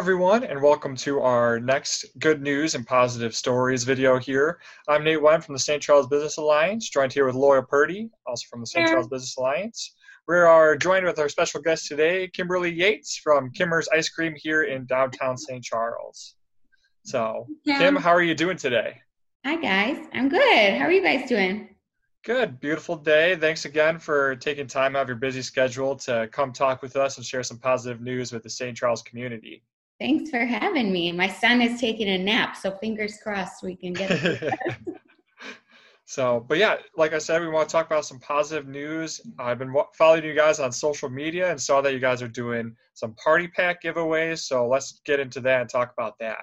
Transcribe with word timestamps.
everyone, 0.00 0.44
and 0.44 0.62
welcome 0.62 0.96
to 0.96 1.20
our 1.20 1.60
next 1.60 2.06
Good 2.18 2.40
News 2.40 2.74
and 2.74 2.86
Positive 2.86 3.34
Stories 3.34 3.84
video 3.84 4.18
here. 4.18 4.58
I'm 4.88 5.04
Nate 5.04 5.20
Wen 5.20 5.42
from 5.42 5.52
the 5.54 5.58
St. 5.58 5.82
Charles 5.82 6.06
Business 6.06 6.38
Alliance, 6.38 6.88
joined 6.88 7.12
here 7.12 7.26
with 7.26 7.34
Laura 7.34 7.62
Purdy, 7.62 8.08
also 8.26 8.46
from 8.48 8.60
the 8.60 8.66
St. 8.66 8.88
Charles 8.88 9.08
Business 9.08 9.36
Alliance. 9.36 9.94
We 10.26 10.36
are 10.36 10.74
joined 10.74 11.04
with 11.04 11.18
our 11.18 11.28
special 11.28 11.60
guest 11.60 11.86
today, 11.86 12.28
Kimberly 12.28 12.72
Yates 12.72 13.18
from 13.18 13.50
Kimmer's 13.50 13.90
Ice 13.92 14.08
Cream 14.08 14.32
here 14.38 14.62
in 14.62 14.86
downtown 14.86 15.36
St. 15.36 15.62
Charles. 15.62 16.34
So, 17.04 17.46
Yeah. 17.66 17.78
Kim, 17.78 17.94
how 17.94 18.12
are 18.14 18.22
you 18.22 18.34
doing 18.34 18.56
today? 18.56 19.02
Hi 19.44 19.56
guys, 19.56 20.06
I'm 20.14 20.30
good. 20.30 20.78
How 20.78 20.86
are 20.86 20.92
you 20.92 21.02
guys 21.02 21.28
doing? 21.28 21.76
Good, 22.24 22.58
beautiful 22.58 22.96
day. 22.96 23.36
Thanks 23.36 23.66
again 23.66 23.98
for 23.98 24.34
taking 24.36 24.66
time 24.66 24.96
out 24.96 25.02
of 25.02 25.08
your 25.08 25.18
busy 25.18 25.42
schedule 25.42 25.94
to 25.96 26.26
come 26.32 26.54
talk 26.54 26.80
with 26.80 26.96
us 26.96 27.18
and 27.18 27.26
share 27.26 27.42
some 27.42 27.58
positive 27.58 28.00
news 28.00 28.32
with 28.32 28.42
the 28.44 28.50
St. 28.50 28.74
Charles 28.74 29.02
community. 29.02 29.62
Thanks 30.00 30.30
for 30.30 30.46
having 30.46 30.90
me. 30.90 31.12
My 31.12 31.28
son 31.28 31.60
is 31.60 31.78
taking 31.78 32.08
a 32.08 32.16
nap, 32.16 32.56
so 32.56 32.70
fingers 32.78 33.18
crossed 33.22 33.62
we 33.62 33.76
can 33.76 33.92
get. 33.92 34.54
so, 36.06 36.42
but 36.48 36.56
yeah, 36.56 36.76
like 36.96 37.12
I 37.12 37.18
said, 37.18 37.42
we 37.42 37.48
want 37.48 37.68
to 37.68 37.72
talk 37.72 37.84
about 37.84 38.06
some 38.06 38.18
positive 38.18 38.66
news. 38.66 39.20
I've 39.38 39.58
been 39.58 39.74
following 39.92 40.24
you 40.24 40.34
guys 40.34 40.58
on 40.58 40.72
social 40.72 41.10
media 41.10 41.50
and 41.50 41.60
saw 41.60 41.82
that 41.82 41.92
you 41.92 41.98
guys 41.98 42.22
are 42.22 42.28
doing 42.28 42.74
some 42.94 43.14
party 43.22 43.46
pack 43.46 43.82
giveaways. 43.82 44.38
So 44.38 44.66
let's 44.66 45.02
get 45.04 45.20
into 45.20 45.38
that 45.40 45.60
and 45.60 45.68
talk 45.68 45.92
about 45.92 46.14
that. 46.20 46.38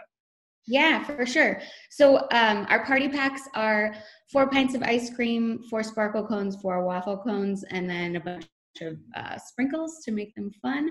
yeah, 0.68 1.04
for 1.04 1.26
sure. 1.26 1.60
So 1.90 2.28
um, 2.32 2.68
our 2.70 2.86
party 2.86 3.10
packs 3.10 3.42
are 3.56 3.96
four 4.32 4.52
pints 4.52 4.76
of 4.76 4.84
ice 4.84 5.10
cream, 5.16 5.64
four 5.68 5.82
sparkle 5.82 6.28
cones, 6.28 6.58
four 6.62 6.86
waffle 6.86 7.18
cones, 7.18 7.64
and 7.72 7.90
then 7.90 8.18
a 8.18 8.20
bunch 8.20 8.46
of 8.82 8.98
uh, 9.16 9.40
sprinkles 9.40 10.04
to 10.06 10.12
make 10.12 10.36
them 10.36 10.52
fun. 10.62 10.90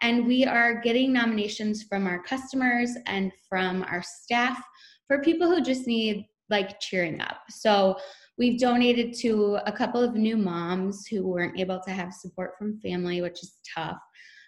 And 0.00 0.26
we 0.26 0.44
are 0.44 0.80
getting 0.80 1.12
nominations 1.12 1.82
from 1.82 2.06
our 2.06 2.22
customers 2.22 2.90
and 3.06 3.32
from 3.48 3.82
our 3.84 4.02
staff 4.02 4.62
for 5.06 5.20
people 5.20 5.48
who 5.48 5.62
just 5.62 5.86
need 5.86 6.26
like 6.50 6.80
cheering 6.80 7.20
up. 7.20 7.38
So 7.50 7.96
we've 8.38 8.58
donated 8.58 9.14
to 9.20 9.58
a 9.66 9.72
couple 9.72 10.02
of 10.02 10.14
new 10.14 10.36
moms 10.36 11.06
who 11.06 11.26
weren't 11.26 11.58
able 11.58 11.80
to 11.80 11.90
have 11.90 12.12
support 12.12 12.52
from 12.58 12.78
family, 12.80 13.20
which 13.22 13.42
is 13.42 13.58
tough. 13.74 13.98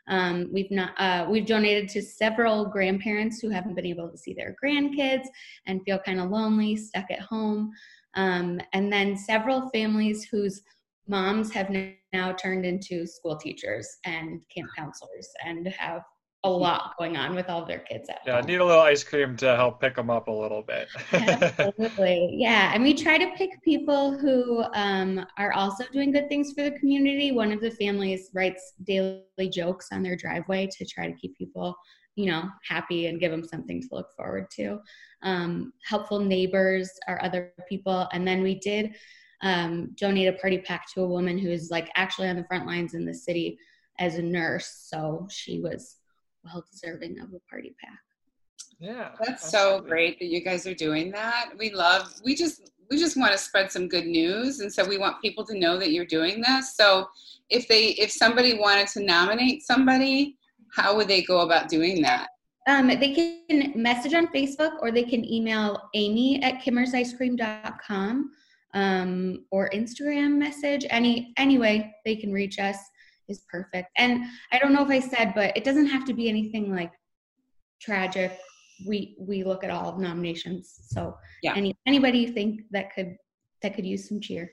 Um, 0.09 0.51
we've 0.53 0.71
not 0.71 0.91
uh, 0.99 1.27
we've 1.31 1.47
donated 1.47 1.89
to 1.91 2.03
several 2.03 2.67
grandparents 2.67 3.41
who 3.41 3.49
haven't 3.49 3.75
been 3.75 3.87
able 3.87 4.11
to 4.11 4.19
see 4.19 4.35
their 4.35 4.55
grandkids 4.63 5.27
and 5.67 5.83
feel 5.85 5.99
kind 5.99 6.21
of 6.21 6.31
lonely, 6.31 6.77
stuck 6.77 7.11
at 7.11 7.21
home, 7.21 7.73
um, 8.15 8.61
and 8.75 8.93
then 8.93 9.17
several 9.17 9.71
families 9.71 10.25
whose 10.25 10.63
moms 11.09 11.53
have 11.53 11.71
now 12.13 12.33
turned 12.33 12.65
into 12.65 13.07
school 13.07 13.37
teachers 13.37 13.89
and 14.05 14.41
camp 14.55 14.69
counselors 14.77 15.29
and 15.45 15.67
have 15.69 16.03
a 16.45 16.51
lot 16.51 16.93
going 16.99 17.17
on 17.17 17.35
with 17.35 17.49
all 17.49 17.65
their 17.65 17.79
kids 17.81 18.09
at 18.11 18.19
Yeah, 18.27 18.37
home. 18.37 18.47
need 18.47 18.61
a 18.61 18.65
little 18.65 18.83
ice 18.83 19.03
cream 19.03 19.37
to 19.39 19.57
help 19.57 19.81
pick 19.81 19.97
them 19.97 20.11
up 20.11 20.29
a 20.29 20.33
little 20.33 20.63
bit. 20.63 20.89
Absolutely. 21.13 22.35
Yeah. 22.39 22.73
And 22.75 22.83
we 22.83 22.95
try 22.95 23.17
to 23.19 23.31
pick 23.37 23.51
people 23.63 24.19
who 24.19 24.65
um, 24.75 25.25
are 25.39 25.53
also 25.53 25.85
doing 25.93 26.13
good 26.13 26.29
things 26.29 26.53
for 26.53 26.65
the 26.65 26.79
community. 26.79 27.33
One 27.33 27.51
of 27.53 27.61
the 27.61 27.71
families 27.71 28.31
writes 28.35 28.75
daily 28.85 29.49
jokes 29.51 29.89
on 29.93 30.03
their 30.03 30.17
driveway 30.17 30.69
to 30.79 30.85
try 30.87 31.07
to 31.07 31.15
keep 31.17 31.37
people, 31.39 31.75
you 32.17 32.27
know, 32.27 32.45
happy 32.69 33.07
and 33.07 33.19
give 33.21 33.31
them 33.31 33.45
something 33.45 33.81
to 33.81 33.89
look 33.93 34.09
forward 34.17 34.47
to. 34.57 34.79
Um, 35.23 35.73
helpful 35.89 36.19
neighbors 36.19 36.91
are 37.09 37.23
other 37.25 37.53
people. 37.69 38.07
And 38.13 38.29
then 38.29 38.43
we 38.43 38.57
did 38.57 38.95
um, 39.43 39.91
donate 39.97 40.29
a 40.29 40.39
party 40.39 40.59
pack 40.59 40.87
to 40.95 41.03
a 41.03 41.07
woman 41.07 41.39
who 41.39 41.49
is 41.49 41.71
like 41.71 41.91
actually 41.97 42.29
on 42.29 42.37
the 42.37 42.45
front 42.45 42.67
lines 42.67 42.95
in 42.95 43.05
the 43.05 43.15
city 43.15 43.59
as 43.99 44.17
a 44.17 44.23
nurse. 44.23 44.87
So 44.89 45.27
she 45.31 45.61
was 45.61 45.97
well 46.45 46.65
deserving 46.71 47.21
of 47.21 47.33
a 47.33 47.41
party 47.51 47.75
pack. 47.83 47.99
yeah. 48.79 49.11
That's 49.25 49.51
so 49.51 49.81
great 49.81 50.19
that 50.19 50.27
you 50.27 50.43
guys 50.43 50.67
are 50.67 50.75
doing 50.75 51.11
that. 51.13 51.51
We 51.59 51.71
love 51.71 52.13
we 52.25 52.35
just 52.35 52.71
we 52.91 52.99
just 52.99 53.17
want 53.17 53.33
to 53.33 53.39
spread 53.39 53.73
some 53.73 53.89
good 53.89 54.07
news 54.07 54.61
and 54.61 54.73
so 54.73 54.87
we 54.87 54.99
want 54.99 55.23
people 55.23 55.45
to 55.47 55.59
know 55.59 55.79
that 55.79 55.91
you're 55.93 56.05
doing 56.07 56.43
this. 56.47 56.77
So 56.77 57.07
if 57.51 57.69
they 57.69 57.89
if 57.91 58.11
somebody 58.11 58.59
wanted 58.59 58.89
to 58.89 59.05
nominate 59.05 59.63
somebody, 59.63 60.37
how 60.75 60.97
would 60.97 61.09
they 61.09 61.23
go 61.23 61.41
about 61.41 61.69
doing 61.69 62.03
that? 62.03 62.29
Um, 62.67 62.89
they 62.89 63.43
can 63.49 63.73
message 63.81 64.15
on 64.15 64.27
Facebook 64.29 64.73
or 64.81 64.91
they 64.91 65.03
can 65.03 65.25
email 65.25 65.91
Amy 65.95 66.43
at 66.43 66.63
kimmersicecream.com 66.63 68.31
um, 68.75 69.45
or 69.51 69.71
Instagram 69.71 70.37
message. 70.37 70.85
Any 70.91 71.33
anyway, 71.37 71.93
they 72.05 72.17
can 72.17 72.33
reach 72.33 72.59
us 72.59 72.77
is 73.29 73.43
perfect. 73.51 73.89
And 73.97 74.25
I 74.53 74.59
don't 74.59 74.73
know 74.75 74.83
if 74.83 74.91
I 74.91 75.01
said, 75.01 75.33
but 75.35 75.57
it 75.57 75.65
doesn't 75.65 75.87
have 75.87 76.05
to 76.07 76.15
be 76.15 76.29
anything 76.29 76.75
like 76.75 76.93
tragic. 77.81 78.39
We 78.87 79.17
we 79.19 79.45
look 79.45 79.65
at 79.65 79.71
all 79.71 79.97
nominations. 79.99 80.75
So 80.89 81.17
Yeah. 81.43 81.55
any 81.57 81.75
anybody 81.87 82.19
you 82.19 82.33
think 82.33 82.63
that 82.73 82.93
could 82.95 83.17
that 83.63 83.75
could 83.75 83.87
use 83.87 84.09
some 84.09 84.21
cheer. 84.21 84.53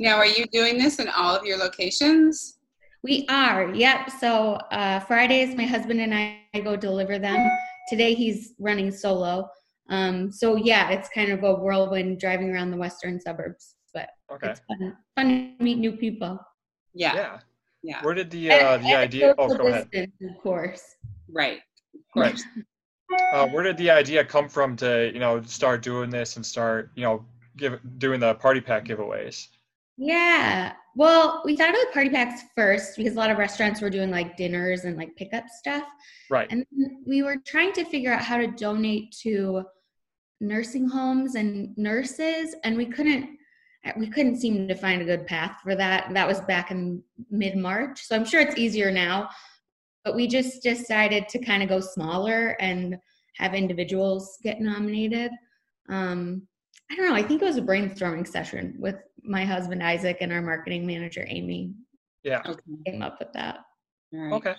Now, 0.00 0.16
are 0.16 0.26
you 0.26 0.46
doing 0.52 0.78
this 0.78 0.98
in 1.00 1.08
all 1.08 1.34
of 1.34 1.44
your 1.44 1.58
locations? 1.58 2.58
We 3.02 3.26
are, 3.28 3.72
yep. 3.74 4.10
So 4.10 4.54
uh, 4.72 5.00
Fridays, 5.00 5.56
my 5.56 5.64
husband 5.64 6.00
and 6.00 6.14
I 6.14 6.60
go 6.60 6.76
deliver 6.76 7.18
them. 7.18 7.48
Today, 7.88 8.14
he's 8.14 8.54
running 8.58 8.90
solo. 8.90 9.48
Um, 9.88 10.30
so 10.30 10.56
yeah, 10.56 10.90
it's 10.90 11.08
kind 11.08 11.30
of 11.32 11.42
a 11.44 11.54
whirlwind 11.54 12.20
driving 12.20 12.50
around 12.50 12.70
the 12.70 12.76
western 12.76 13.20
suburbs, 13.20 13.74
but 13.94 14.10
Okay. 14.32 14.50
it's 14.50 14.60
fun, 14.68 14.96
fun 15.16 15.54
to 15.58 15.64
meet 15.64 15.78
new 15.78 15.92
people. 15.92 16.38
Yeah. 16.94 17.14
Yeah. 17.14 17.38
Yeah. 17.82 18.02
Where 18.02 18.14
did 18.14 18.30
the 18.30 18.50
uh, 18.50 18.76
the 18.78 18.86
and 18.88 18.96
idea? 18.96 19.34
Oh, 19.38 19.48
social 19.48 19.64
go 19.66 19.72
ahead. 19.72 19.88
of 20.22 20.42
course. 20.42 20.82
Right. 21.30 21.60
Of 21.94 22.00
Right. 22.16 22.32
course. 22.32 22.44
Uh, 23.32 23.46
where 23.48 23.62
did 23.62 23.76
the 23.78 23.90
idea 23.90 24.22
come 24.24 24.48
from 24.48 24.76
to 24.76 25.10
you 25.14 25.20
know 25.20 25.40
start 25.42 25.82
doing 25.82 26.10
this 26.10 26.36
and 26.36 26.44
start 26.44 26.90
you 26.94 27.02
know 27.02 27.24
give 27.56 27.78
doing 27.98 28.20
the 28.20 28.34
party 28.34 28.60
pack 28.60 28.84
giveaways? 28.84 29.48
Yeah. 29.96 30.72
Well, 30.96 31.42
we 31.44 31.56
thought 31.56 31.70
about 31.70 31.86
the 31.86 31.92
party 31.92 32.10
packs 32.10 32.42
first 32.56 32.96
because 32.96 33.14
a 33.14 33.16
lot 33.16 33.30
of 33.30 33.38
restaurants 33.38 33.80
were 33.80 33.90
doing 33.90 34.10
like 34.10 34.36
dinners 34.36 34.84
and 34.84 34.96
like 34.96 35.14
pickup 35.16 35.44
stuff. 35.48 35.84
Right. 36.28 36.48
And 36.50 36.66
we 37.06 37.22
were 37.22 37.36
trying 37.46 37.72
to 37.74 37.84
figure 37.84 38.12
out 38.12 38.22
how 38.22 38.36
to 38.36 38.46
donate 38.48 39.12
to 39.22 39.62
nursing 40.40 40.88
homes 40.88 41.34
and 41.34 41.76
nurses, 41.76 42.54
and 42.64 42.76
we 42.76 42.86
couldn't 42.86 43.38
we 43.96 44.08
couldn't 44.08 44.36
seem 44.36 44.68
to 44.68 44.74
find 44.74 45.00
a 45.00 45.04
good 45.04 45.26
path 45.26 45.60
for 45.62 45.74
that. 45.74 46.12
That 46.12 46.26
was 46.26 46.40
back 46.42 46.70
in 46.70 47.02
mid 47.30 47.56
March, 47.56 48.02
so 48.02 48.16
I'm 48.16 48.24
sure 48.24 48.40
it's 48.40 48.58
easier 48.58 48.90
now. 48.90 49.28
But 50.04 50.14
we 50.14 50.26
just 50.26 50.62
decided 50.62 51.28
to 51.28 51.38
kind 51.38 51.62
of 51.62 51.68
go 51.68 51.80
smaller 51.80 52.56
and 52.60 52.96
have 53.36 53.54
individuals 53.54 54.38
get 54.42 54.60
nominated. 54.60 55.30
Um, 55.88 56.46
I 56.90 56.96
don't 56.96 57.06
know. 57.06 57.14
I 57.14 57.22
think 57.22 57.42
it 57.42 57.44
was 57.44 57.56
a 57.56 57.62
brainstorming 57.62 58.26
session 58.26 58.76
with 58.78 58.96
my 59.22 59.44
husband 59.44 59.82
Isaac 59.82 60.18
and 60.20 60.32
our 60.32 60.42
marketing 60.42 60.86
manager 60.86 61.24
Amy. 61.28 61.72
Yeah. 62.22 62.42
Okay. 62.46 62.60
Came 62.86 63.02
up 63.02 63.18
with 63.18 63.32
that. 63.34 63.60
All 64.14 64.20
right. 64.20 64.32
Okay. 64.34 64.54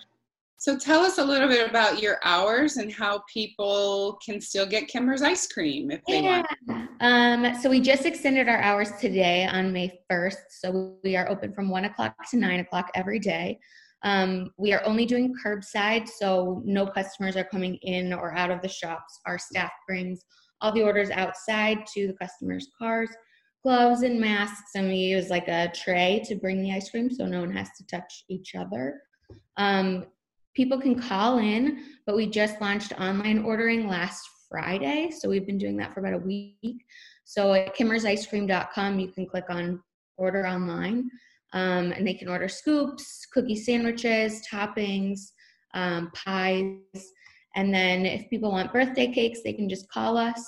So 0.60 0.76
tell 0.76 1.00
us 1.00 1.16
a 1.16 1.24
little 1.24 1.48
bit 1.48 1.66
about 1.70 2.02
your 2.02 2.18
hours 2.22 2.76
and 2.76 2.92
how 2.92 3.22
people 3.32 4.20
can 4.22 4.42
still 4.42 4.66
get 4.66 4.88
Kimmer's 4.88 5.22
ice 5.22 5.46
cream 5.50 5.90
if 5.90 6.02
they 6.06 6.20
Yeah. 6.20 6.42
want. 6.68 6.92
Um, 7.00 7.54
so 7.62 7.70
we 7.70 7.80
just 7.80 8.04
extended 8.04 8.46
our 8.46 8.58
hours 8.60 8.92
today 9.00 9.46
on 9.46 9.72
May 9.72 9.98
1st. 10.10 10.36
So 10.50 10.98
we 11.02 11.16
are 11.16 11.30
open 11.30 11.54
from 11.54 11.70
one 11.70 11.86
o'clock 11.86 12.14
to 12.28 12.36
nine 12.36 12.60
o'clock 12.60 12.90
every 12.94 13.18
day. 13.18 13.58
Um, 14.02 14.50
we 14.58 14.74
are 14.74 14.84
only 14.84 15.06
doing 15.06 15.32
curbside, 15.42 16.06
so 16.06 16.60
no 16.66 16.86
customers 16.86 17.38
are 17.38 17.44
coming 17.44 17.76
in 17.76 18.12
or 18.12 18.36
out 18.36 18.50
of 18.50 18.60
the 18.60 18.68
shops. 18.68 19.18
Our 19.24 19.38
staff 19.38 19.72
brings 19.88 20.22
all 20.60 20.72
the 20.72 20.82
orders 20.82 21.08
outside 21.08 21.86
to 21.94 22.06
the 22.06 22.14
customers' 22.20 22.68
cars, 22.78 23.08
gloves 23.62 24.02
and 24.02 24.20
masks, 24.20 24.72
and 24.74 24.88
we 24.88 24.96
use 24.96 25.30
like 25.30 25.48
a 25.48 25.72
tray 25.74 26.22
to 26.26 26.34
bring 26.34 26.60
the 26.62 26.74
ice 26.74 26.90
cream 26.90 27.08
so 27.10 27.24
no 27.24 27.40
one 27.40 27.56
has 27.56 27.70
to 27.78 27.86
touch 27.86 28.24
each 28.28 28.54
other. 28.54 29.00
Um, 29.56 30.04
people 30.60 30.78
can 30.78 31.00
call 31.00 31.38
in, 31.38 31.82
but 32.04 32.14
we 32.14 32.26
just 32.26 32.60
launched 32.60 32.92
online 33.00 33.38
ordering 33.38 33.88
last 33.88 34.28
Friday. 34.46 35.10
So 35.10 35.26
we've 35.26 35.46
been 35.46 35.56
doing 35.56 35.74
that 35.78 35.94
for 35.94 36.00
about 36.00 36.12
a 36.12 36.18
week. 36.18 36.84
So 37.24 37.54
at 37.54 37.74
kimmersicecream.com, 37.74 38.98
you 38.98 39.08
can 39.08 39.24
click 39.24 39.46
on 39.48 39.82
order 40.18 40.46
online 40.46 41.08
um, 41.54 41.92
and 41.92 42.06
they 42.06 42.12
can 42.12 42.28
order 42.28 42.46
scoops, 42.46 43.26
cookie 43.32 43.56
sandwiches, 43.56 44.42
toppings, 44.52 45.30
um, 45.72 46.10
pies. 46.14 46.76
And 47.56 47.72
then 47.72 48.04
if 48.04 48.28
people 48.28 48.50
want 48.50 48.70
birthday 48.70 49.10
cakes, 49.10 49.40
they 49.42 49.54
can 49.54 49.66
just 49.66 49.90
call 49.90 50.18
us. 50.18 50.44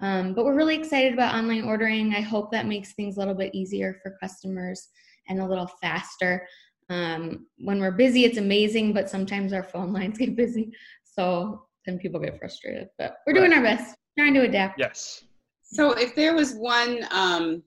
Um, 0.00 0.32
but 0.32 0.46
we're 0.46 0.56
really 0.56 0.76
excited 0.76 1.12
about 1.12 1.34
online 1.34 1.64
ordering. 1.64 2.14
I 2.14 2.22
hope 2.22 2.50
that 2.52 2.64
makes 2.64 2.94
things 2.94 3.16
a 3.16 3.18
little 3.18 3.34
bit 3.34 3.54
easier 3.54 3.98
for 4.02 4.16
customers 4.18 4.88
and 5.28 5.40
a 5.40 5.46
little 5.46 5.68
faster. 5.82 6.48
Um, 6.90 7.46
when 7.58 7.80
we're 7.80 7.92
busy, 7.92 8.24
it's 8.24 8.38
amazing, 8.38 8.92
but 8.92 9.08
sometimes 9.08 9.52
our 9.52 9.62
phone 9.62 9.92
lines 9.98 10.18
get 10.18 10.36
busy. 10.36 10.72
So 11.04 11.66
then 11.86 11.98
people 11.98 12.20
get 12.20 12.38
frustrated. 12.38 12.88
But 12.98 13.16
we're 13.26 13.32
doing 13.34 13.52
our 13.52 13.62
best, 13.62 13.96
trying 14.18 14.34
to 14.34 14.42
adapt. 14.42 14.78
Yes. 14.78 15.24
So 15.62 15.92
if 15.92 16.14
there 16.14 16.34
was 16.34 16.54
one 16.54 17.06
um, 17.10 17.62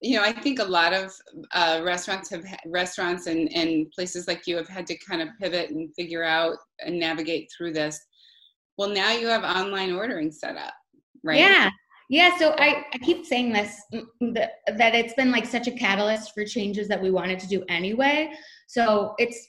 you 0.00 0.16
know, 0.16 0.22
I 0.22 0.32
think 0.32 0.58
a 0.58 0.64
lot 0.64 0.92
of 0.92 1.14
uh, 1.52 1.82
restaurants 1.84 2.30
have 2.30 2.44
restaurants 2.66 3.26
and, 3.26 3.52
and 3.54 3.90
places 3.90 4.26
like 4.26 4.46
you 4.46 4.56
have 4.56 4.68
had 4.68 4.86
to 4.86 4.96
kind 4.96 5.20
of 5.20 5.28
pivot 5.38 5.70
and 5.70 5.94
figure 5.94 6.24
out 6.24 6.56
and 6.84 6.98
navigate 6.98 7.50
through 7.54 7.74
this. 7.74 8.00
Well, 8.78 8.88
now 8.88 9.12
you 9.12 9.26
have 9.26 9.44
online 9.44 9.92
ordering 9.92 10.32
set 10.32 10.56
up, 10.56 10.72
right? 11.22 11.38
Yeah. 11.38 11.70
Yeah, 12.10 12.36
so 12.38 12.56
I, 12.58 12.84
I 12.92 12.98
keep 12.98 13.24
saying 13.24 13.52
this 13.52 13.82
that, 13.92 14.50
that 14.76 14.96
it's 14.96 15.14
been 15.14 15.30
like 15.30 15.46
such 15.46 15.68
a 15.68 15.70
catalyst 15.70 16.34
for 16.34 16.44
changes 16.44 16.88
that 16.88 17.00
we 17.00 17.12
wanted 17.12 17.38
to 17.38 17.46
do 17.46 17.62
anyway. 17.68 18.32
So 18.66 19.14
it's 19.18 19.46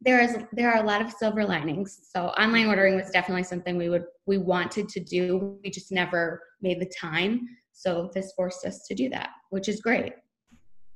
there 0.00 0.20
is 0.20 0.38
there 0.52 0.70
are 0.72 0.80
a 0.82 0.86
lot 0.86 1.02
of 1.02 1.10
silver 1.10 1.44
linings. 1.44 1.98
So 2.14 2.26
online 2.26 2.68
ordering 2.68 2.94
was 2.94 3.10
definitely 3.10 3.42
something 3.42 3.76
we 3.76 3.88
would 3.88 4.04
we 4.26 4.38
wanted 4.38 4.88
to 4.88 5.00
do. 5.00 5.58
We 5.64 5.70
just 5.70 5.90
never 5.90 6.40
made 6.62 6.80
the 6.80 6.86
time. 6.86 7.48
So 7.72 8.08
this 8.14 8.32
forced 8.36 8.64
us 8.64 8.86
to 8.86 8.94
do 8.94 9.08
that, 9.10 9.30
which 9.50 9.68
is 9.68 9.80
great. 9.80 10.12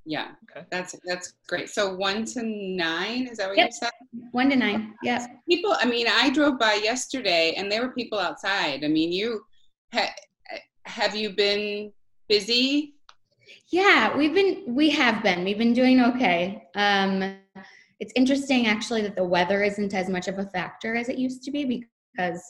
Yeah, 0.04 0.28
okay. 0.48 0.64
that's 0.70 0.94
that's 1.04 1.34
great. 1.48 1.70
So 1.70 1.96
one 1.96 2.24
to 2.26 2.42
nine 2.44 3.26
is 3.26 3.38
that 3.38 3.48
what 3.48 3.58
yep. 3.58 3.70
you 3.70 3.72
said? 3.72 3.90
One 4.30 4.48
to 4.48 4.54
nine. 4.54 4.94
Yeah. 5.02 5.26
People. 5.48 5.74
I 5.76 5.86
mean, 5.86 6.06
I 6.08 6.30
drove 6.30 6.56
by 6.56 6.74
yesterday, 6.74 7.54
and 7.56 7.72
there 7.72 7.82
were 7.82 7.92
people 7.94 8.20
outside. 8.20 8.84
I 8.84 8.88
mean, 8.88 9.10
you 9.10 9.44
ha, 9.92 10.08
have 10.84 11.14
you 11.14 11.30
been 11.30 11.92
busy? 12.28 12.94
Yeah, 13.70 14.16
we've 14.16 14.34
been. 14.34 14.74
We 14.74 14.90
have 14.90 15.22
been. 15.22 15.44
We've 15.44 15.58
been 15.58 15.72
doing 15.72 16.00
okay. 16.00 16.68
Um, 16.74 17.36
it's 18.00 18.12
interesting 18.16 18.66
actually 18.66 19.02
that 19.02 19.16
the 19.16 19.24
weather 19.24 19.62
isn't 19.62 19.94
as 19.94 20.08
much 20.08 20.28
of 20.28 20.38
a 20.38 20.46
factor 20.46 20.94
as 20.96 21.08
it 21.08 21.18
used 21.18 21.42
to 21.44 21.50
be 21.50 21.86
because 22.12 22.40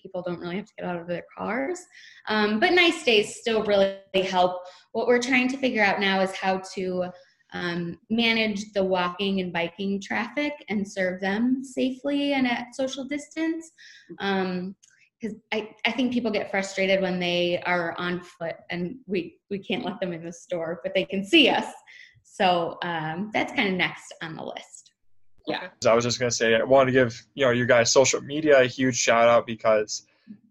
people 0.00 0.22
don't 0.22 0.40
really 0.40 0.56
have 0.56 0.66
to 0.66 0.72
get 0.78 0.86
out 0.86 1.00
of 1.00 1.06
their 1.06 1.24
cars. 1.36 1.80
Um, 2.28 2.58
but 2.58 2.72
nice 2.72 3.04
days 3.04 3.36
still 3.36 3.62
really 3.64 3.98
help. 4.24 4.62
What 4.92 5.06
we're 5.06 5.22
trying 5.22 5.48
to 5.48 5.56
figure 5.56 5.82
out 5.82 6.00
now 6.00 6.20
is 6.20 6.34
how 6.34 6.62
to 6.74 7.06
um, 7.52 7.98
manage 8.10 8.72
the 8.72 8.82
walking 8.82 9.40
and 9.40 9.52
biking 9.52 10.00
traffic 10.00 10.52
and 10.68 10.90
serve 10.90 11.20
them 11.20 11.62
safely 11.62 12.32
and 12.32 12.46
at 12.46 12.74
social 12.74 13.04
distance. 13.04 13.70
Um, 14.18 14.74
because 15.22 15.36
I, 15.52 15.70
I 15.84 15.92
think 15.92 16.12
people 16.12 16.30
get 16.30 16.50
frustrated 16.50 17.00
when 17.00 17.20
they 17.20 17.62
are 17.64 17.94
on 17.98 18.20
foot 18.20 18.56
and 18.70 18.96
we, 19.06 19.36
we 19.50 19.58
can't 19.58 19.84
let 19.84 20.00
them 20.00 20.12
in 20.12 20.24
the 20.24 20.32
store, 20.32 20.80
but 20.82 20.94
they 20.94 21.04
can 21.04 21.24
see 21.24 21.48
us. 21.48 21.66
So 22.24 22.78
um, 22.82 23.30
that's 23.32 23.52
kind 23.52 23.68
of 23.68 23.74
next 23.74 24.12
on 24.22 24.34
the 24.34 24.42
list. 24.42 24.92
Yeah. 25.46 25.68
I 25.86 25.94
was 25.94 26.04
just 26.04 26.20
going 26.20 26.30
to 26.30 26.36
say 26.36 26.54
i 26.54 26.62
want 26.62 26.86
to 26.86 26.92
give 26.92 27.20
you 27.34 27.44
know 27.44 27.50
you 27.50 27.66
guys 27.66 27.90
social 27.90 28.20
media 28.20 28.60
a 28.60 28.66
huge 28.66 28.96
shout 28.96 29.28
out 29.28 29.44
because 29.44 30.06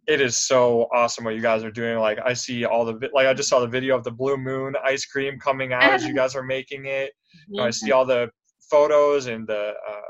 it 0.05 0.19
is 0.19 0.35
so 0.35 0.89
awesome 0.93 1.23
what 1.23 1.33
you 1.33 1.41
guys 1.41 1.63
are 1.63 1.71
doing. 1.71 1.97
Like 1.97 2.19
i 2.25 2.33
see 2.33 2.65
all 2.65 2.83
the 2.83 3.09
like 3.13 3.25
i 3.25 3.33
just 3.33 3.47
saw 3.47 3.61
the 3.61 3.67
video 3.67 3.95
of 3.95 4.03
the 4.03 4.11
blue 4.11 4.35
moon 4.35 4.75
ice 4.83 5.05
cream 5.05 5.39
coming 5.39 5.71
out 5.71 5.83
as 5.83 6.05
you 6.05 6.13
guys 6.13 6.35
are 6.35 6.43
making 6.43 6.87
it. 6.87 7.13
You 7.47 7.59
know, 7.59 7.63
i 7.63 7.69
see 7.69 7.93
all 7.93 8.05
the 8.05 8.29
photos 8.69 9.27
and 9.27 9.47
the 9.47 9.75
uh, 9.89 10.01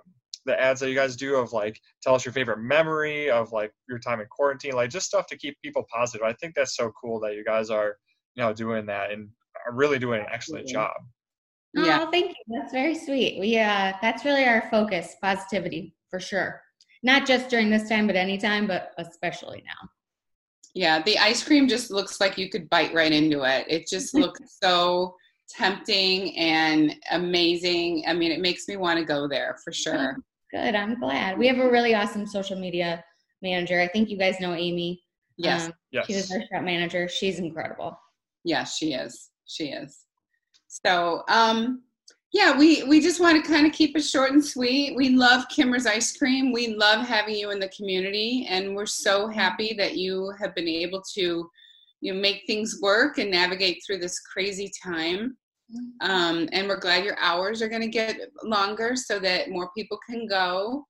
the 0.46 0.60
ads 0.60 0.80
that 0.80 0.90
you 0.90 0.96
guys 0.96 1.16
do 1.16 1.36
of 1.36 1.54
like 1.54 1.80
tell 2.02 2.16
us 2.16 2.26
your 2.26 2.34
favorite 2.34 2.60
memory 2.60 3.30
of 3.30 3.52
like 3.52 3.72
your 3.88 4.00
time 4.00 4.20
in 4.20 4.28
quarantine 4.28 4.74
like 4.74 4.90
just 4.90 5.06
stuff 5.06 5.28
to 5.28 5.38
keep 5.38 5.56
people 5.64 5.86
positive 5.94 6.26
i 6.26 6.34
think 6.34 6.56
that's 6.56 6.76
so 6.76 6.92
cool 7.00 7.20
that 7.20 7.36
you 7.36 7.44
guys 7.44 7.70
are 7.70 7.98
you 8.36 8.44
know 8.44 8.52
doing 8.54 8.86
that 8.86 9.12
and 9.12 9.30
are 9.68 9.74
really 9.74 10.00
doing 10.00 10.20
an 10.20 10.28
excellent 10.32 10.68
job 10.68 10.92
Oh, 11.78 11.86
yeah. 11.86 12.10
thank 12.12 12.32
you. 12.32 12.60
That's 12.60 12.74
very 12.74 12.96
sweet. 12.96 13.40
We 13.40 13.58
uh 13.58 13.94
that's 14.02 14.26
really 14.26 14.46
our 14.46 14.68
focus, 14.70 15.16
positivity 15.22 15.96
for 16.10 16.20
sure. 16.20 16.62
Not 17.04 17.26
just 17.26 17.50
during 17.50 17.70
this 17.70 17.88
time, 17.88 18.08
but 18.08 18.16
anytime, 18.16 18.68
but 18.68 18.92
especially 18.98 19.64
now. 19.66 19.90
Yeah, 20.74 21.02
the 21.02 21.18
ice 21.18 21.44
cream 21.44 21.68
just 21.68 21.92
looks 21.92 22.20
like 22.20 22.38
you 22.38 22.50
could 22.50 22.70
bite 22.70 22.94
right 22.94 23.12
into 23.12 23.44
it. 23.44 23.66
It 23.70 23.88
just 23.88 24.14
looks 24.16 24.58
so 24.62 25.16
tempting 25.50 26.38
and 26.38 26.96
amazing. 27.12 28.04
I 28.08 28.14
mean, 28.14 28.32
it 28.32 28.42
makes 28.42 28.68
me 28.68 28.78
want 28.78 29.00
to 29.00 29.06
go 29.06 29.28
there 29.28 29.58
for 29.64 29.72
sure. 29.72 30.18
Good. 30.52 30.76
I'm 30.76 31.00
glad. 31.00 31.38
We 31.38 31.48
have 31.48 31.60
a 31.60 31.70
really 31.70 31.96
awesome 31.96 32.28
social 32.28 32.60
media 32.60 33.04
manager. 33.42 33.80
I 33.80 33.88
think 33.88 34.10
you 34.10 34.18
guys 34.18 34.40
know 34.40 34.54
Amy. 34.54 35.02
Yes. 35.38 35.68
Um, 35.68 35.74
yes. 35.92 36.08
She 36.08 36.16
was 36.16 36.32
our 36.32 36.42
shop 36.52 36.64
manager. 36.64 37.08
She's 37.08 37.40
incredible. 37.40 37.98
Yes, 38.44 38.76
she 38.78 38.94
is. 38.94 39.30
She 39.46 39.70
is. 39.70 40.06
So, 40.68 41.24
um, 41.30 41.84
yeah, 42.34 42.58
we, 42.58 42.84
we 42.84 43.02
just 43.02 43.20
want 43.20 43.44
to 43.44 43.52
kind 43.52 43.66
of 43.66 43.74
keep 43.74 43.96
it 43.98 44.04
short 44.04 44.32
and 44.32 44.44
sweet. 44.44 44.96
We 44.96 45.10
love 45.10 45.46
Kimmer's 45.50 45.86
ice 45.86 46.16
cream. 46.16 46.52
We 46.52 46.76
love 46.76 47.06
having 47.06 47.36
you 47.36 47.52
in 47.52 47.60
the 47.60 47.70
community, 47.70 48.48
and 48.50 48.74
we're 48.76 48.86
so 48.86 49.28
happy 49.28 49.74
that 49.78 49.98
you 49.98 50.32
have 50.40 50.56
been 50.56 50.68
able 50.68 51.02
to 51.16 51.50
you 52.00 52.14
know, 52.14 52.20
make 52.20 52.44
things 52.48 52.80
work 52.82 53.18
and 53.18 53.32
navigate 53.32 53.84
through 53.86 54.00
this 54.00 54.20
crazy 54.20 54.72
time. 54.82 55.38
Um, 56.02 56.50
and 56.52 56.68
we're 56.68 56.80
glad 56.80 57.04
your 57.04 57.18
hours 57.20 57.62
are 57.62 57.70
going 57.70 57.82
to 57.82 57.88
get 57.88 58.20
longer 58.44 58.96
so 58.96 59.20
that 59.20 59.50
more 59.50 59.70
people 59.76 60.00
can 60.10 60.28
go. 60.28 60.86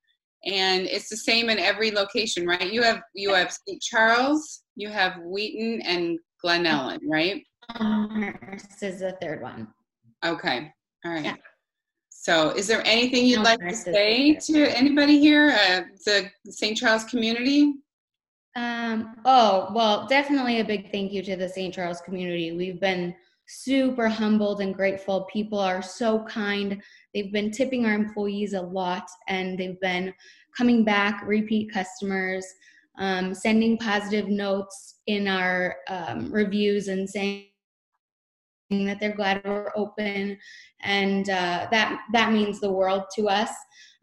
And 0.46 0.88
it's 0.88 1.10
the 1.10 1.18
same 1.18 1.50
in 1.50 1.60
every 1.60 1.92
location, 1.92 2.48
right? 2.48 2.72
You 2.72 2.82
have 2.82 3.02
you 3.14 3.34
have 3.34 3.52
St. 3.52 3.82
Charles, 3.82 4.64
you 4.76 4.90
have 4.90 5.20
Wheaton, 5.24 5.82
and 5.82 6.18
Glen 6.42 6.66
Ellyn, 6.66 7.00
right? 7.08 7.44
This 8.52 8.82
is 8.82 9.00
the 9.02 9.16
third 9.22 9.42
one. 9.42 9.68
Okay. 10.26 10.72
All 11.06 11.12
right. 11.12 11.26
Yeah. 11.26 11.36
So, 12.10 12.52
is 12.52 12.68
there 12.68 12.86
anything 12.86 13.26
you'd 13.26 13.42
like 13.42 13.60
to 13.60 13.76
say 13.76 14.36
to 14.36 14.78
anybody 14.78 15.20
here, 15.20 15.50
uh, 15.50 15.82
the 16.06 16.30
St. 16.52 16.78
Charles 16.78 17.04
community? 17.06 17.74
Um, 18.56 19.16
oh, 19.26 19.72
well, 19.74 20.06
definitely 20.08 20.60
a 20.60 20.66
big 20.66 20.92
thank 20.92 21.12
you 21.12 21.24
to 21.24 21.36
the 21.36 21.50
St. 21.50 21.74
Charles 21.74 22.02
community. 22.02 22.52
We've 22.52 22.80
been 22.80 23.16
super 23.52 24.08
humbled 24.08 24.62
and 24.62 24.74
grateful. 24.74 25.28
People 25.32 25.60
are 25.60 25.82
so 25.82 26.24
kind. 26.24 26.82
They've 27.14 27.32
been 27.32 27.52
tipping 27.52 27.86
our 27.86 27.94
employees 27.94 28.54
a 28.54 28.62
lot 28.62 29.08
and 29.28 29.58
they've 29.58 29.80
been 29.80 30.14
coming 30.58 30.84
back, 30.84 31.24
repeat 31.26 31.72
customers, 31.72 32.46
um, 32.98 33.34
sending 33.34 33.78
positive 33.78 34.28
notes 34.28 34.96
in 35.08 35.28
our 35.28 35.78
um, 35.90 36.32
reviews 36.32 36.88
and 36.88 37.10
saying, 37.10 37.48
that 38.70 39.02
they're 39.02 39.14
glad 39.14 39.42
we're 39.44 39.70
open, 39.76 40.38
and 40.80 41.30
uh, 41.30 41.68
that 41.72 42.00
that 42.14 42.32
means 42.32 42.62
the 42.62 42.72
world 42.72 43.04
to 43.14 43.28
us. 43.28 43.50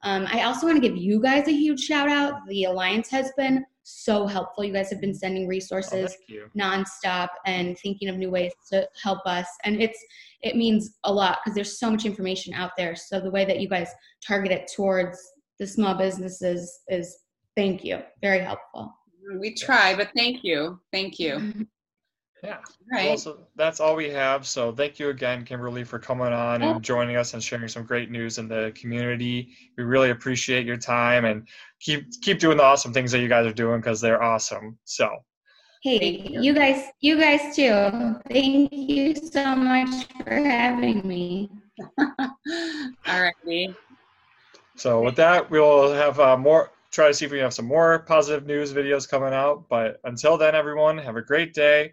Um, 0.03 0.27
I 0.31 0.43
also 0.43 0.67
want 0.67 0.77
to 0.77 0.87
give 0.87 0.99
you 0.99 1.23
guys 1.23 1.49
a 1.49 1.53
huge 1.53 1.81
shout 1.81 2.11
out. 2.11 2.47
The 2.49 2.65
alliance 2.65 3.09
has 3.09 3.33
been 3.35 3.65
so 3.89 4.27
helpful. 4.27 4.65
You 4.65 4.73
guys 4.73 4.91
have 4.91 5.01
been 5.01 5.15
sending 5.15 5.49
resources 5.49 6.17
oh, 6.31 6.35
nonstop 6.57 7.29
and 7.47 7.79
thinking 7.79 8.09
of 8.09 8.17
new 8.17 8.31
ways 8.31 8.53
to 8.71 8.89
help 9.03 9.21
us, 9.27 9.47
and 9.65 9.81
it's 9.81 9.99
it 10.43 10.57
means 10.57 10.99
a 11.05 11.13
lot 11.13 11.39
because 11.43 11.55
there's 11.55 11.79
so 11.79 11.91
much 11.91 12.05
information 12.05 12.55
out 12.55 12.73
there. 12.77 12.95
So 12.95 13.21
the 13.21 13.31
way 13.31 13.45
that 13.45 13.61
you 13.61 13.69
guys 13.69 13.91
target 14.27 14.53
it 14.53 14.71
towards 14.75 15.19
the 15.59 15.67
small 15.67 15.95
businesses 15.95 16.81
is 16.89 17.19
thank 17.57 17.85
you, 17.85 18.03
very 18.21 18.41
helpful. 18.41 18.95
We 19.41 19.55
try, 19.55 19.95
but 19.95 20.11
thank 20.17 20.45
you, 20.45 20.81
thank 20.93 21.19
you. 21.19 21.67
Yeah. 22.43 22.59
Right. 22.91 23.09
Well, 23.09 23.19
so 23.19 23.39
that's 23.57 23.81
all 23.81 23.97
we 23.97 24.11
have. 24.11 24.47
So 24.47 24.73
thank 24.73 24.99
you 24.99 25.09
again, 25.09 25.45
Kimberly, 25.45 25.85
for 25.85 25.99
coming 25.99 26.33
on 26.33 26.63
and 26.63 26.83
joining 26.83 27.17
us 27.17 27.35
and 27.35 27.43
sharing 27.43 27.69
some 27.69 27.85
great 27.85 28.11
news 28.11 28.39
in 28.39 28.49
the 28.49 28.73
community. 28.77 29.57
We 29.77 29.85
really 29.85 30.11
appreciate 30.11 30.65
your 30.65 30.77
time 30.77 31.25
and 31.25 31.49
keep 31.81 32.07
keep 32.23 32.39
doing 32.39 32.57
the 32.57 32.63
awesome 32.63 32.93
things 32.93 33.11
that 33.13 33.21
you 33.21 33.29
guys 33.29 33.47
are 33.47 33.53
doing 33.53 33.81
because 33.81 34.01
they're 34.01 34.23
awesome. 34.23 34.79
So. 34.85 35.11
Hey, 35.83 36.29
you. 36.31 36.43
you 36.43 36.55
guys, 36.55 36.87
you 37.01 37.19
guys 37.19 37.55
too. 37.55 38.17
Thank 38.29 38.73
you 38.73 39.15
so 39.15 39.55
much 39.55 40.07
for 40.25 40.35
having 40.35 41.07
me. 41.07 41.51
all 41.99 42.29
righty. 43.07 43.75
So 44.77 45.03
with 45.03 45.17
that, 45.17 45.51
we'll 45.51 45.93
have 45.93 46.19
uh, 46.21 46.37
more. 46.37 46.71
Try 46.91 47.09
to 47.09 47.15
see 47.15 47.27
if 47.27 47.33
we 47.33 47.39
have 47.39 47.53
some 47.53 47.67
more 47.67 48.01
positive 48.01 48.47
news 48.47 48.73
videos 48.73 49.09
coming 49.09 49.35
out. 49.35 49.69
But 49.69 50.01
until 50.05 50.39
then, 50.39 50.55
everyone, 50.55 50.99
have 50.99 51.17
a 51.17 51.23
great 51.23 51.53
day 51.53 51.93